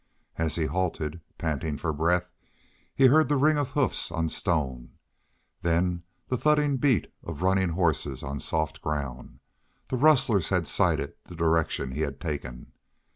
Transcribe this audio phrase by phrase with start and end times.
[0.35, 2.31] As he halted, panting for breath,
[2.95, 4.93] he heard the ring of hoofs on stone,
[5.61, 9.41] then the thudding beat of running horses on soft ground.
[9.89, 12.71] The rustlers had sighted the direction he had taken.